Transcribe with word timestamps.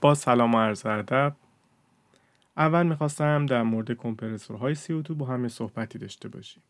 با 0.00 0.14
سلام 0.14 0.54
و 0.54 0.58
عرض 0.58 0.86
ادب. 0.86 1.36
اول 2.56 2.86
می‌خواستم 2.86 3.46
در 3.46 3.62
مورد 3.62 3.92
کمپرسورهای 3.92 4.74
CO2 4.74 5.10
با 5.10 5.26
هم 5.26 5.48
صحبتی 5.48 5.98
داشته 5.98 6.28
باشیم. 6.28 6.62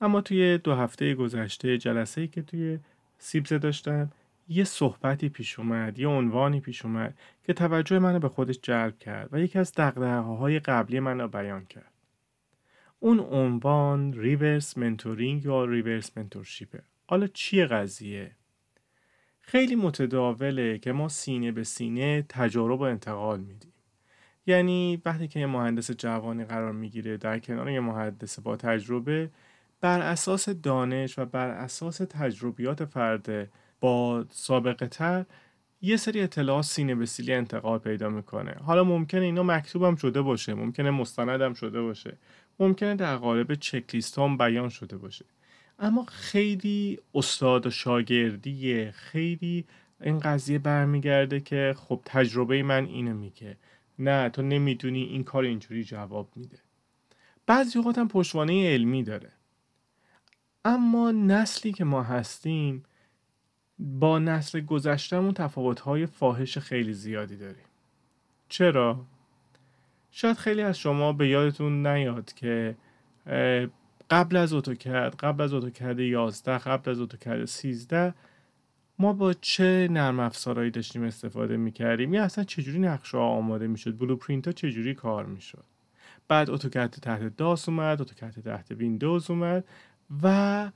اما 0.00 0.20
توی 0.20 0.58
دو 0.58 0.74
هفته 0.74 1.14
گذشته 1.14 1.78
جلسه 1.78 2.20
ای 2.20 2.28
که 2.28 2.42
توی 2.42 2.78
CIBSE 3.18 3.58
داشتم 3.58 4.10
یه 4.48 4.64
صحبتی 4.64 5.28
پیش 5.28 5.58
اومد 5.58 5.98
یه 5.98 6.08
عنوانی 6.08 6.60
پیش 6.60 6.84
اومد 6.84 7.18
که 7.44 7.52
توجه 7.52 7.98
منو 7.98 8.18
به 8.18 8.28
خودش 8.28 8.58
جلب 8.62 8.98
کرد 8.98 9.28
و 9.32 9.40
یکی 9.40 9.58
از 9.58 9.72
دغدغه 9.72 10.18
های 10.18 10.58
قبلی 10.58 11.00
من 11.00 11.20
رو 11.20 11.28
بیان 11.28 11.64
کرد. 11.64 11.92
اون 13.00 13.20
عنوان 13.20 14.12
reverse 14.12 14.78
mentoring 14.78 15.44
یا 15.44 15.64
reverse 15.64 16.18
mentorship 16.18 16.71
ه. 16.71 16.82
حالا 17.06 17.26
چیه 17.26 17.66
قضیه؟ 17.66 18.30
خیلی 19.40 19.74
متداوله 19.76 20.78
که 20.78 20.92
ما 20.92 21.08
سینه 21.08 21.52
به 21.52 21.64
سینه 21.64 22.24
تجارب 22.28 22.80
و 22.80 22.82
انتقال 22.82 23.40
میدیم. 23.40 23.72
یعنی 24.46 25.02
وقتی 25.04 25.28
که 25.28 25.40
یه 25.40 25.46
مهندس 25.46 25.90
جوانی 25.90 26.44
قرار 26.44 26.72
می‌گیره 26.72 27.16
در 27.16 27.38
کنار 27.38 27.70
یه 27.70 27.80
مهندس 27.80 28.40
با 28.40 28.56
تجربه 28.56 29.30
بر 29.80 30.00
اساس 30.00 30.48
دانش 30.48 31.18
و 31.18 31.24
بر 31.24 31.48
اساس 31.48 31.96
تجربیات 31.98 32.84
فرد 32.84 33.50
با 33.80 34.24
سابقه 34.30 34.86
تر 34.86 35.24
یه 35.82 35.96
سری 35.96 36.20
اطلاعات 36.20 36.64
سینه 36.64 36.94
به 36.94 37.06
سیلی 37.06 37.32
انتقال 37.32 37.78
پیدا 37.78 38.08
می‌کنه. 38.08 38.52
حالا 38.52 38.84
ممکنه 38.84 39.20
اینا 39.20 39.42
مکتوبم 39.42 39.96
شده 39.96 40.22
باشه 40.22 40.54
ممکنه 40.54 40.90
مستندم 40.90 41.54
شده 41.54 41.82
باشه 41.82 42.18
ممکنه 42.60 42.94
در 42.94 43.16
قالب 43.16 43.54
چکلیست 43.54 44.18
هم 44.18 44.36
بیان 44.36 44.68
شده 44.68 44.96
باشه. 44.96 45.24
اما 45.80 46.04
خیلی 46.04 46.98
استاد 47.14 47.66
و 47.66 47.70
شاگردیه. 47.70 48.90
خیلی 48.90 49.64
این 50.00 50.18
قضیه 50.18 50.58
برمیگرده 50.58 51.40
که 51.40 51.74
خب 51.78 52.00
تجربه 52.04 52.62
من 52.62 52.84
اینو 52.84 53.14
میگه. 53.14 53.56
نه 53.98 54.28
تو 54.28 54.42
نمی‌دونی 54.42 55.02
این 55.02 55.24
کار 55.24 55.44
اینجوری 55.44 55.84
جواب 55.84 56.28
میده. 56.36 56.58
بعضی 57.46 57.78
اوقات 57.78 57.98
هم 57.98 58.08
پشتوانه 58.08 58.72
علمی 58.72 59.02
داره. 59.02 59.32
اما 60.64 61.10
نسلی 61.10 61.72
که 61.72 61.84
ما 61.84 62.02
هستیم 62.02 62.82
با 63.78 64.18
نسل 64.18 64.60
گذشتمون 64.60 65.34
تفاوت‌های 65.34 66.06
فاحش 66.06 66.58
خیلی 66.58 66.92
زیادی 66.92 67.36
داریم. 67.36 67.64
چرا؟ 68.48 69.04
شاید 70.10 70.36
خیلی 70.36 70.62
از 70.62 70.78
شما 70.78 71.12
به 71.12 71.28
یادتون 71.28 71.86
نیاد 71.86 72.32
که 72.32 72.76
قبل 74.10 74.36
از 74.36 74.52
AutoCAD 74.52 75.14
قبل 75.18 75.42
از 75.42 75.52
AutoCAD 75.52 75.98
11 75.98 76.58
قبل 76.58 76.90
از 76.90 77.00
AutoCAD 77.00 77.44
13 77.44 78.14
ما 78.98 79.12
با 79.12 79.32
چه 79.32 79.88
نرم 79.90 80.20
افزارهایی 80.20 80.70
داشتیم 80.70 81.02
استفاده 81.02 81.56
می‌کردیم؟ 81.56 82.14
یا 82.14 82.24
اصلا 82.24 82.44
چجوری 82.44 82.78
نقشه 82.78 83.18
ها 83.18 83.24
آماده 83.24 83.66
می‌شد؟ 83.66 83.98
blueprint 83.98 84.46
ها 84.46 84.52
چجوری 84.52 84.94
کار 84.94 85.26
می‌شد؟ 85.26 85.64
بعد 86.28 86.50
AutoCAD 86.50 86.90
تحت 86.90 87.36
DOS 87.36 87.68
اومد 87.68 88.00
AutoCAD 88.00 88.40
تحت 88.44 88.70
ویندوز 88.70 89.30
اومد 89.30 89.64
و 90.22 90.70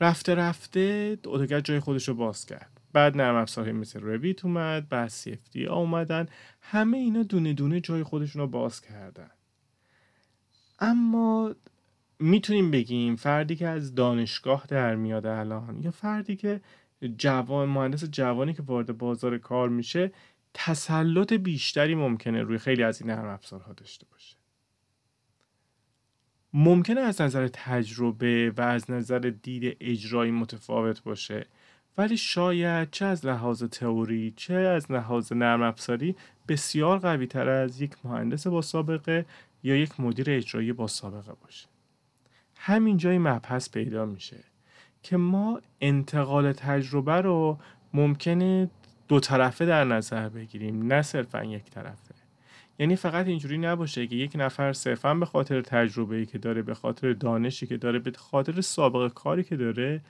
رفته 0.00 0.34
رفته 0.34 1.18
AutoCAD 1.24 1.60
جای 1.60 1.80
خودش 1.80 2.08
رو 2.08 2.14
باز 2.14 2.46
کرد. 2.46 2.80
بعد 2.92 3.16
نرم 3.16 3.34
افزارهای 3.34 3.72
مثل 3.72 4.00
Revit 4.00 4.44
اومد 4.44 4.88
بعد 4.88 5.08
سی 5.08 5.38
اومدن. 5.70 6.28
همه 6.60 6.96
اینا 6.96 7.22
دونه 7.22 7.52
دونه 7.52 7.80
جای 7.80 8.02
خودشون 8.02 8.42
رو 8.42 8.48
باز 8.48 8.80
کردن. 8.80 9.30
اما 10.78 11.54
می‌تونیم 12.18 12.70
بگیم 12.70 13.16
فردی 13.16 13.56
که 13.56 13.68
از 13.68 13.94
دانشگاه 13.94 14.64
در 14.68 14.94
میاد 14.94 15.26
الان 15.26 15.82
یا 15.82 15.90
فردی 15.90 16.36
که 16.36 16.60
جوان 17.16 17.68
مهندس 17.68 18.04
جوانی 18.04 18.54
که 18.54 18.62
وارد 18.62 18.98
بازار 18.98 19.38
کار 19.38 19.68
میشه 19.68 20.12
تسلط 20.54 21.32
بیشتری 21.32 21.94
ممکنه 21.94 22.42
روی 22.42 22.58
خیلی 22.58 22.82
از 22.82 23.02
این 23.02 23.10
نرم 23.10 23.28
افزارها 23.28 23.72
داشته 23.72 24.06
باشه. 24.10 24.36
ممکنه 26.52 27.00
از 27.00 27.20
نظر 27.20 27.48
تجربه 27.48 28.52
و 28.56 28.60
از 28.60 28.90
نظر 28.90 29.18
دید 29.42 29.76
اجرایی 29.80 30.32
متفاوت 30.32 31.02
باشه 31.02 31.46
ولی 31.98 32.16
شاید 32.16 32.90
چه 32.90 33.04
از 33.04 33.26
لحاظ 33.26 33.64
تئوری 33.64 34.34
چه 34.36 34.54
از 34.54 34.92
لحاظ 34.92 35.32
نرم 35.32 35.62
افزاری 35.62 36.16
بسیار 36.48 36.98
قوی 36.98 37.26
تر 37.26 37.48
از 37.48 37.80
یک 37.80 37.96
مهندس 38.04 38.46
با 38.46 38.62
سابقه 38.62 39.26
یا 39.62 39.76
یک 39.76 40.00
مدیر 40.00 40.30
اجرایی 40.30 40.72
با 40.72 40.86
سابقه 40.86 41.32
باشه. 41.32 41.73
همین 42.66 42.96
جای 42.96 43.18
مبحث 43.18 43.70
پیدا 43.70 44.06
میشه 44.06 44.36
که 45.02 45.16
ما 45.16 45.60
انتقال 45.80 46.52
تجربه 46.52 47.20
رو 47.20 47.58
ممکنه 47.94 48.70
دو 49.08 49.20
طرفه 49.20 49.66
در 49.66 49.84
نظر 49.84 50.28
بگیریم 50.28 50.92
نه 50.92 51.02
صرفا 51.02 51.44
یک 51.44 51.64
طرفه. 51.64 52.14
یعنی 52.78 52.96
فقط 52.96 53.26
اینجوری 53.26 53.58
نباشه 53.58 54.06
که 54.06 54.16
یک 54.16 54.32
نفر 54.34 54.72
صرفا 54.72 55.14
به 55.14 55.26
خاطر 55.26 55.60
تجربه‌ای 55.60 56.26
که 56.26 56.38
داره 56.38 56.62
به 56.62 56.74
خاطر 56.74 57.12
دانشی 57.12 57.66
که 57.66 57.76
داره 57.76 57.98
به 57.98 58.10
خاطر 58.10 58.60
سابقه 58.60 59.08
کاری 59.08 59.44
که 59.44 59.56
داره 59.56 60.00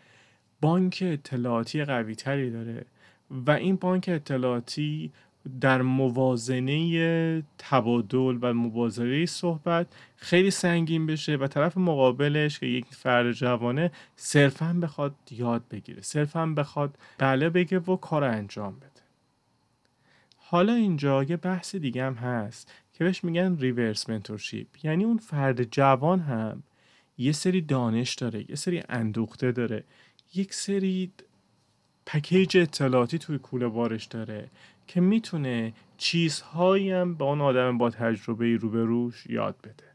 بانک 0.60 0.98
اطلاعاتی 1.06 1.84
قوی 1.84 2.14
تری 2.14 2.50
داره. 2.50 2.84
و 3.30 3.50
این 3.50 3.76
بانک 3.76 4.04
اطلاعاتی 4.08 5.12
در 5.60 5.82
موازنه 5.82 7.42
تبادل 7.58 8.38
و 8.40 8.54
مبازره 8.54 9.26
صحبت 9.26 9.86
خیلی 10.16 10.50
سنگین 10.50 11.06
بشه 11.06 11.36
و 11.36 11.46
طرف 11.46 11.78
مقابلش 11.78 12.58
که 12.58 12.66
یک 12.66 12.86
فرد 12.90 13.32
جوانه 13.32 13.90
صرفا 14.16 14.76
بخواد 14.82 15.14
یاد 15.30 15.62
بگیره 15.70 16.02
صرفا 16.02 16.46
بخواد 16.46 16.98
بله 17.18 17.50
بگه 17.50 17.78
و 17.78 17.96
کار 17.96 18.24
انجام 18.24 18.76
بده. 18.76 18.90
حالا 20.36 20.72
اینجا 20.72 21.22
یه 21.22 21.36
بحث 21.36 21.74
دیگه 21.74 22.04
هم 22.04 22.14
هست 22.14 22.72
که 22.92 23.04
بهش 23.04 23.24
میگن 23.24 23.56
ریورس 23.56 24.10
منتورشیپ 24.10 24.66
یعنی 24.82 25.04
اون 25.04 25.16
فرد 25.16 25.62
جوان 25.62 26.20
هم 26.20 26.62
یه 27.18 27.32
سری 27.32 27.60
دانش 27.60 28.14
داره 28.14 28.50
یه 28.50 28.56
سری 28.56 28.82
اندوخته 28.88 29.52
داره 29.52 29.84
یک 30.34 30.54
سری 30.54 31.12
پکیج 32.06 32.56
اطلاعاتی 32.56 33.18
توی 33.18 33.38
کوله 33.38 33.68
بارش 33.68 34.04
داره. 34.04 34.50
که 34.86 35.00
می‌تونه 35.00 35.72
چیزهایی 35.96 36.90
هم 36.90 37.14
به 37.14 37.24
اون 37.24 37.40
آدم 37.40 37.78
با 37.78 37.90
تجربه 37.90 38.56
روبروش 38.56 39.26
یاد 39.26 39.56
بده. 39.64 39.94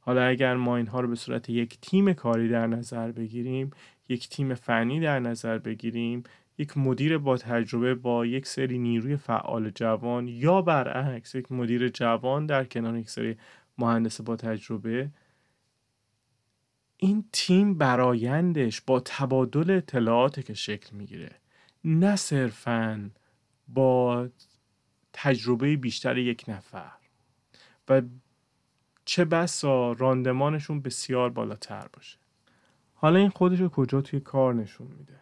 حالا 0.00 0.22
اگر 0.22 0.56
ما 0.56 0.76
اینها 0.76 1.00
رو 1.00 1.08
به 1.08 1.14
صورت 1.14 1.50
یک 1.50 1.78
تیم 1.80 2.12
کاری 2.12 2.48
در 2.48 2.66
نظر 2.66 3.12
بگیریم 3.12 3.70
یک 4.08 4.28
تیم 4.28 4.54
فنی 4.54 5.00
در 5.00 5.20
نظر 5.20 5.58
بگیریم 5.58 6.22
یک 6.58 6.78
مدیر 6.78 7.18
با 7.18 7.36
تجربه 7.36 7.94
با 7.94 8.26
یک 8.26 8.46
سری 8.46 8.78
نیروی 8.78 9.16
فعال 9.16 9.70
جوان 9.70 10.28
یا 10.28 10.62
برعکس 10.62 11.34
یک 11.34 11.52
مدیر 11.52 11.88
جوان 11.88 12.46
در 12.46 12.64
کنار 12.64 12.96
یک 12.96 13.10
سری 13.10 13.36
مهندس 13.78 14.20
با 14.20 14.36
تجربه 14.36 15.10
این 16.96 17.24
تیم 17.32 17.78
برایندش 17.78 18.80
با 18.80 19.00
تبادل 19.00 19.70
اطلاعات 19.70 20.46
که 20.46 20.54
شکل 20.54 20.96
می‌گیره 20.96 21.30
نه 21.84 22.16
صرفاً 22.16 23.10
با 23.74 24.28
تجربه 25.12 25.76
بیشتر 25.76 26.18
یک 26.18 26.44
نفر. 26.48 26.92
و 27.88 28.02
چه 29.04 29.24
بسا 29.24 29.92
راندمانشون 29.92 30.80
بسیار 30.80 31.30
بالاتر 31.30 31.86
باشه. 31.92 32.18
حالا 32.94 33.18
این 33.18 33.28
خودش 33.28 33.60
رو 33.60 33.68
کجا 33.68 34.00
توی 34.00 34.20
کار 34.20 34.54
نشون 34.54 34.86
میده؟ 34.98 35.20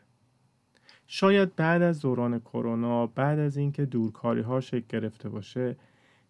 شاید 1.06 1.56
بعد 1.56 1.82
از 1.82 2.00
دوران 2.00 2.40
کرونا 2.40 3.06
بعد 3.06 3.38
از 3.38 3.56
اینکه 3.56 3.84
دورکاری 3.84 4.40
ها 4.40 4.60
شکل 4.60 4.84
گرفته 4.88 5.28
باشه 5.28 5.76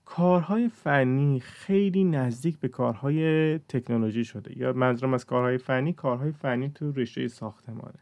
کارهای 0.05 0.69
فنی 0.69 1.41
خیلی 1.41 2.05
نزدیک 2.05 2.59
به 2.59 2.69
کارهای 2.69 3.59
تکنولوژی 3.59 4.25
شده. 4.25 4.59
یا 4.59 4.73
منظورم 4.73 5.15
از 5.15 5.27
کارهای 5.27 5.59
فنی 5.59 5.93
کارهای 5.93 6.33
فنی 6.33 6.69
تو 6.69 6.93
رشته 6.93 7.29
ساختمانه. 7.29 7.99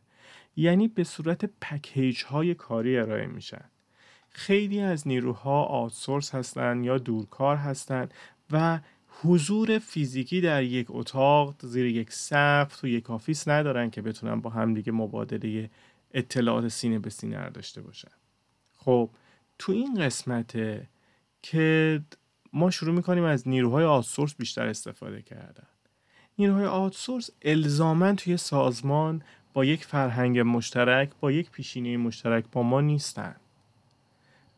یعنی 0.56 0.88
به 0.88 1.04
صورت 1.04 1.44
پکیج 1.60 2.24
های 2.24 2.54
کاری 2.54 2.98
ارائه 2.98 3.26
میشن. 3.26 3.64
خیلی 4.38 4.80
از 4.80 5.08
نیروها 5.08 5.62
outsource 5.62 6.34
هستند 6.34 6.84
یا 6.84 6.98
دورکار 6.98 7.56
هستند 7.56 8.14
و 8.50 8.80
حضور 9.22 9.78
فیزیکی 9.78 10.40
در 10.40 10.62
یک 10.62 10.86
اتاق 10.90 11.54
زیر 11.62 11.86
یک 11.86 12.12
سقف 12.12 12.76
تو 12.80 12.88
یک 12.88 13.10
office 13.10 13.48
ندارن 13.48 13.90
که 13.90 14.02
بتونن 14.02 14.40
با 14.40 14.50
همدیگه 14.50 14.92
مبادله 14.92 15.70
اطلاعات 16.14 16.68
سینه 16.68 16.98
به 16.98 17.10
سینه 17.10 17.50
داشته 17.50 17.82
باشن. 17.82 18.10
خب 18.76 19.10
تو 19.58 19.72
این 19.72 19.94
قسمته 19.94 20.88
که 21.42 22.00
ما 22.52 22.70
شروع 22.70 22.94
می‌کنیم 22.94 23.24
از 23.24 23.48
نیروهای 23.48 23.84
outsource 23.84 24.34
بیشتر 24.34 24.66
استفاده 24.66 25.22
کردن. 25.22 25.68
نیروهای 26.38 26.66
آتسورس 26.66 27.30
الزامن 27.42 28.16
توی 28.16 28.36
سازمان 28.36 29.22
با 29.52 29.64
یک 29.64 29.84
فرهنگ 29.84 30.38
مشترک 30.38 31.10
با 31.20 31.32
یک 31.32 31.50
پیشینه 31.50 31.96
مشترک 31.96 32.44
با 32.52 32.62
ما 32.62 32.80
نیستن. 32.80 33.36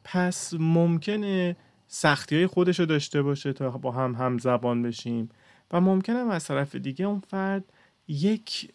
پس 0.04 0.54
ممکنه 0.58 1.56
سختی 1.88 2.36
های 2.36 2.46
خودش 2.46 2.80
رو 2.80 2.86
داشته 2.86 3.22
باشه 3.22 3.52
تا 3.52 3.70
با 3.70 3.90
هم 3.90 4.14
هم 4.14 4.38
زبان 4.38 4.82
بشیم. 4.82 5.28
و 5.72 5.80
ممکنه 5.80 6.16
از 6.18 6.44
طرف 6.44 6.74
دیگه 6.74 7.04
اون 7.04 7.20
فرد 7.20 7.64
یک 8.08 8.72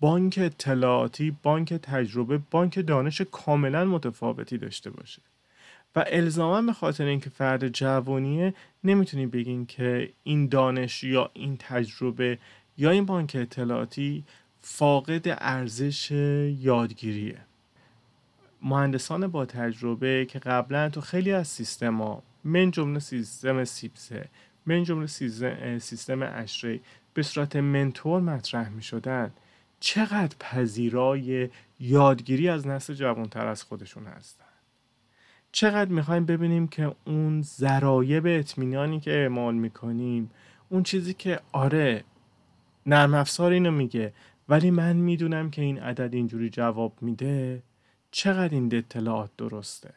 بانک 0.00 0.38
اطلاعاتی، 0.42 1.36
بانک 1.42 1.74
تجربه، 1.74 2.38
بانک 2.50 2.86
دانش 2.86 3.20
کاملا 3.20 3.84
متفاوتی 3.84 4.58
داشته 4.58 4.90
باشه. 4.90 5.22
و 5.96 6.04
الزاما 6.06 6.62
به 6.62 6.72
خاطر 6.72 7.04
اینکه 7.04 7.30
فرد 7.30 7.68
جوانیه 7.68 8.54
نمی‌تونیم 8.84 9.30
بگین 9.30 9.66
که 9.66 10.12
این 10.22 10.48
دانش 10.48 11.04
یا 11.04 11.30
این 11.32 11.56
تجربه 11.56 12.38
یا 12.78 12.90
این 12.90 13.06
بانک 13.06 13.36
اطلاعاتی 13.40 14.24
فاقد 14.60 15.22
ارزش 15.26 16.10
یادگیریه. 16.60 17.38
مهندسان 18.62 19.26
با 19.26 19.46
تجربه 19.46 20.26
که 20.28 20.38
قبلا 20.38 20.88
تو 20.88 21.00
خیلی 21.00 21.32
از 21.32 21.48
سیستم 21.48 22.02
ها 22.02 22.22
من 22.44 22.70
جمله 22.70 22.98
سیستم 22.98 23.64
سیپسه 23.64 24.28
من 24.66 24.84
جمله 24.84 25.06
سیستم 25.78 26.22
اشری 26.22 26.80
به 27.14 27.22
صورت 27.22 27.56
منتور 27.56 28.20
مطرح 28.20 28.68
می 28.68 28.82
شدن 28.82 29.30
چقدر 29.80 30.36
پذیرای 30.40 31.48
یادگیری 31.80 32.48
از 32.48 32.66
نسل 32.66 32.94
جوانتر 32.94 33.46
از 33.46 33.62
خودشون 33.62 34.06
هستن. 34.06 34.44
چقدر 35.52 35.90
می‌خوایم 35.90 36.26
ببینیم 36.26 36.68
که 36.68 36.94
اون 37.04 37.42
ذرایب 37.42 38.26
اطمینانی 38.26 39.00
که 39.00 39.10
اعمال 39.10 39.54
می‌کنیم 39.54 40.30
اون 40.68 40.82
چیزی 40.82 41.14
که 41.14 41.40
آره 41.52 42.04
نرم 42.86 43.14
افزار 43.14 43.52
اینو 43.52 43.70
میگه 43.70 44.12
ولی 44.48 44.70
من 44.70 44.96
می‌دونم 44.96 45.50
که 45.50 45.62
این 45.62 45.78
عدد 45.78 46.14
اینجوری 46.14 46.50
جواب 46.50 46.92
میده. 47.00 47.62
چقدر 48.14 48.54
این 48.54 48.74
اطلاعات 48.74 49.30
درسته؟ 49.38 49.94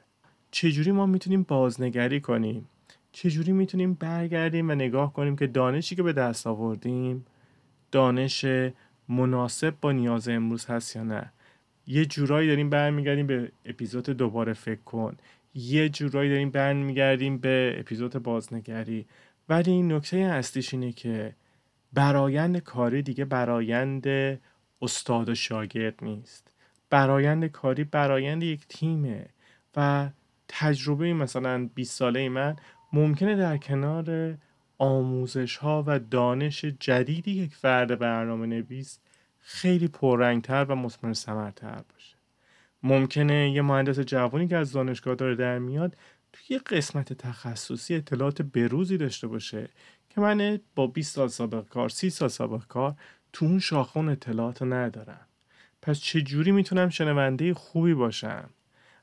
چجوری 0.52 0.92
ما 0.92 1.06
می‌تونیم 1.06 1.44
بازنگری 1.44 2.22
کنیم؟ 2.22 2.68
چجوری 3.12 3.52
می‌تونیم 3.52 3.94
برگردیم 3.94 4.70
و 4.70 4.76
نگاه 4.76 5.14
کنیم 5.14 5.36
که 5.36 5.48
دانشی 5.48 5.96
که 5.96 6.04
به 6.04 6.14
دست 6.14 6.48
آوردیم 6.48 7.26
دانش 7.92 8.46
مناسب 9.10 9.74
با 9.82 9.92
نیاز 9.92 10.28
امروز 10.28 10.66
هست 10.66 10.96
یا 10.96 11.04
نه؟ 11.04 11.32
یه 11.88 12.06
جورایی 12.06 12.50
داریم 12.50 12.70
برمیگردیم 12.70 13.28
به 13.28 13.52
اپیزود 13.66 14.06
دوباره 14.10 14.54
فکر 14.54 14.82
کن. 14.82 15.18
یه 15.54 15.90
جورایی 15.90 16.30
داریم 16.30 16.50
برمیگردیم 16.50 17.38
به 17.38 17.76
اپیزود 17.80 18.14
بازنگری. 18.14 19.06
ولی 19.50 19.72
این 19.72 19.92
نکته 19.92 20.18
اصلیش 20.18 20.74
اینه 20.74 20.92
که 20.92 21.36
برایند 21.94 22.58
کاری 22.58 23.02
دیگه 23.02 23.26
برایند 23.26 24.08
استاد 24.82 25.30
و 25.30 25.36
شاگرد 25.36 25.96
نیست. 26.02 26.55
برایند 26.90 27.46
کاری 27.46 27.84
برایند 27.84 28.44
یک 28.44 28.68
تیمه 28.68 29.26
و 29.76 30.10
تجربه 30.48 31.14
مثلا 31.14 31.70
20 31.76 31.98
ساله 31.98 32.30
من 32.30 32.56
ممکنه 32.94 33.36
در 33.36 33.58
کنار 33.58 34.38
آموزش 34.78 35.58
ها 35.58 35.84
و 35.88 36.00
دانش 36.00 36.66
جدیدی 36.66 37.32
یک 37.32 37.56
فرد 37.56 38.00
برنامه 38.00 38.48
نویس 38.48 39.00
خیلی 39.40 39.88
پررنگتر 39.88 40.66
و 40.66 40.76
مثمر 40.76 41.14
ثمرتر 41.14 41.82
باشه. 41.94 42.16
ممکنه 42.84 43.52
یه 43.52 43.62
مهندس 43.62 44.00
جوانی 44.00 44.48
که 44.48 44.58
از 44.58 44.72
دانشگاه 44.72 45.16
داره 45.16 45.36
در 45.36 45.60
میاد 45.60 45.96
توی 46.34 46.58
قسمت 46.58 47.14
تخصصی 47.14 47.96
اطلاعات 47.96 48.42
بروزی 48.42 48.98
داشته 48.98 49.28
باشه 49.28 49.70
که 50.10 50.22
من 50.22 50.60
با 50.76 50.88
20 50.88 51.16
سال 51.16 51.28
سابقه 51.28 51.70
کار 51.70 51.90
30 51.90 52.10
سال 52.10 52.30
سابقه 52.30 52.66
کار 52.68 52.96
تو 53.34 53.46
اون 53.46 53.60
شاخون 53.60 54.10
اطلاعات 54.10 54.62
ندارم. 54.62 55.28
پس 55.86 56.00
چجوری 56.00 56.52
می‌تونم 56.52 56.90
شنونده 56.90 57.54
خوبی 57.54 57.94
باشم؟ 57.94 58.50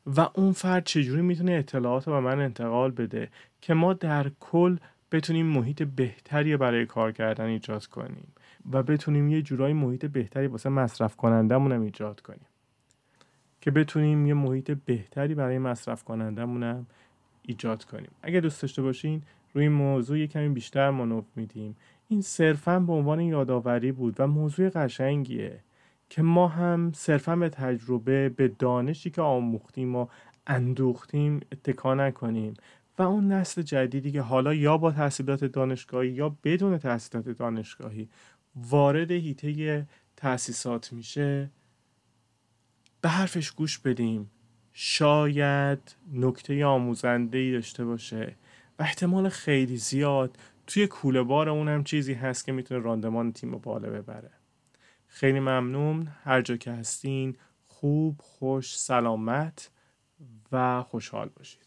و 0.07 0.21
اون 0.35 0.53
فرد 0.53 0.85
چجوری 0.85 1.23
می‌تونه 1.23 1.53
اطلاعات 1.53 2.05
به 2.05 2.21
من 2.21 2.41
انتقال 2.41 2.91
بده 2.91 3.29
که 3.61 3.75
ما 3.75 3.93
در 3.93 4.31
کل 4.41 4.77
بتونیم 5.13 5.47
محیط 5.47 5.83
بهتری 5.83 6.57
برای 6.57 6.87
کار 6.87 7.13
کردن 7.13 7.45
ایجاد 7.45 7.87
کنیم 7.87 8.33
و 8.73 8.83
بتونیم 8.83 9.29
یه 9.29 9.43
جورایی 9.43 9.75
محیط 9.75 10.07
بهتری 10.07 10.47
واسه 10.47 10.69
مصرف 10.69 11.17
کنندمون 11.17 11.73
ایجاد 11.73 12.21
کنیم؟ 12.21 12.47
که 13.61 13.71
بتونیم 13.71 14.27
یه 14.27 14.35
محیط 14.35 14.71
بهتری 14.71 15.35
برای 15.35 15.59
مصرف 15.59 16.05
کنندمون 16.05 16.87
ایجاد 17.43 17.85
کنیم. 17.85 18.11
اگه 18.23 18.41
دوست 18.41 18.63
داشته 18.63 18.83
باشین 18.83 19.23
روی 19.55 19.65
این 19.65 19.73
موضوع 19.73 20.19
یه 20.19 20.27
کمی 20.27 20.49
بیشتر 20.49 20.91
مانور 20.91 21.25
میدیم. 21.37 21.77
این 22.09 22.21
صرفا 22.21 22.81
به 22.81 22.93
عنوان 22.93 23.21
یادآوری 23.21 23.93
بود 23.93 24.15
و 24.19 24.27
موضوع 24.27 24.69
قشنگیه. 24.69 25.61
که 26.13 26.23
ما 26.23 26.49
هم 26.49 26.93
صرفا 26.95 27.37
به 27.37 27.49
تجربه 27.49 28.29
به 28.29 28.49
دانشی 28.49 29.11
که 29.11 29.23
آموختیم 29.23 29.97
و 29.97 30.07
اندوختیم 30.47 31.41
اتکا 31.53 31.95
نکنیم. 31.95 32.55
و 32.99 33.03
اون 33.03 33.33
نسل 33.33 33.63
جدیدی 33.63 34.13
که 34.13 34.21
حالا 34.21 34.55
یا 34.55 34.79
با 34.79 34.93
تحصیلات 34.93 35.45
دانشگاهی 35.45 36.11
یا 36.11 36.37
بدون 36.45 36.79
تحصیلات 36.79 37.29
دانشگاهی 37.29 38.09
وارد 38.57 39.11
هیته 39.11 39.87
تأسیسات 40.17 40.93
میشه 40.93 41.51
به 43.01 43.09
حرفش 43.09 43.51
گوش 43.51 43.79
بدیم. 43.79 44.31
شاید 44.73 45.97
نکته 46.13 46.65
آموزنده 46.65 47.39
ای 47.39 47.53
داشته 47.53 47.85
باشه 47.85 48.37
و 48.79 48.83
احتمال 48.83 49.29
خیلی 49.29 49.77
زیاد 49.77 50.39
توی 50.67 50.87
کوله 50.87 51.23
بار 51.23 51.49
اون 51.49 51.69
هم 51.69 51.85
چیزی 51.85 52.15
هست 52.15 52.45
که 52.45 52.53
می‌تونه 52.53 52.81
راندمان 52.81 53.33
تیم 53.33 53.53
رو 53.53 53.59
بالا 53.59 53.91
ببره. 53.91 54.42
خیلی 55.13 55.41
ممنون. 55.41 56.09
هر 56.25 56.43
جا 56.43 56.57
که 56.57 56.73
هستین 56.73 57.37
خوب 57.67 58.21
خوش 58.21 58.79
سلامت 58.79 59.71
و 60.53 60.83
خوشحال 60.83 61.29
باشید. 61.29 61.61